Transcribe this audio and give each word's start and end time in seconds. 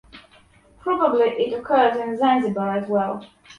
Probably 0.79 1.25
it 1.29 1.53
occurs 1.53 1.95
in 1.95 2.17
Zanzibar 2.17 2.75
as 2.75 2.89
well. 2.89 3.23